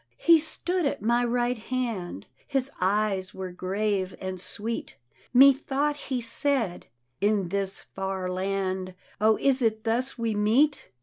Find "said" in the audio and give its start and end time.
6.21-6.87